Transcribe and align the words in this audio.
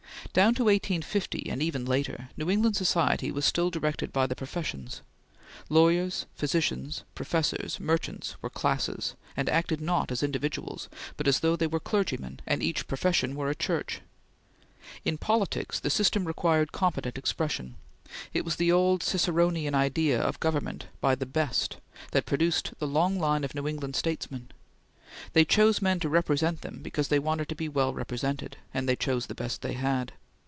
Down 0.33 0.53
to 0.55 0.63
1850, 0.65 1.49
and 1.49 1.61
even 1.61 1.83
later, 1.83 2.29
New 2.37 2.49
England 2.49 2.77
society 2.77 3.31
was 3.33 3.43
still 3.43 3.69
directed 3.69 4.13
by 4.13 4.27
the 4.27 4.35
professions. 4.35 5.01
Lawyers, 5.67 6.25
physicians, 6.35 7.03
professors, 7.15 7.81
merchants 7.81 8.41
were 8.41 8.49
classes, 8.49 9.15
and 9.35 9.49
acted 9.49 9.81
not 9.81 10.09
as 10.09 10.23
individuals, 10.23 10.87
but 11.17 11.27
as 11.27 11.41
though 11.41 11.57
they 11.57 11.67
were 11.67 11.81
clergymen 11.81 12.39
and 12.47 12.63
each 12.63 12.87
profession 12.87 13.35
were 13.35 13.49
a 13.49 13.55
church. 13.55 13.99
In 15.03 15.17
politics 15.17 15.81
the 15.81 15.89
system 15.89 16.23
required 16.23 16.71
competent 16.71 17.17
expression; 17.17 17.75
it 18.33 18.45
was 18.45 18.55
the 18.55 18.71
old 18.71 19.03
Ciceronian 19.03 19.75
idea 19.75 20.17
of 20.21 20.39
government 20.39 20.85
by 21.01 21.13
the 21.13 21.25
best 21.25 21.75
that 22.11 22.25
produced 22.25 22.71
the 22.79 22.87
long 22.87 23.19
line 23.19 23.43
of 23.43 23.53
New 23.53 23.67
England 23.67 23.97
statesmen. 23.97 24.47
They 25.33 25.43
chose 25.43 25.81
men 25.81 25.99
to 25.99 26.07
represent 26.07 26.61
them 26.61 26.79
because 26.81 27.09
they 27.09 27.19
wanted 27.19 27.49
to 27.49 27.55
be 27.55 27.67
well 27.67 27.93
represented, 27.93 28.55
and 28.73 28.87
they 28.87 28.95
chose 28.95 29.25
the 29.25 29.35
best 29.35 29.61
they 29.61 29.73
had. 29.73 30.13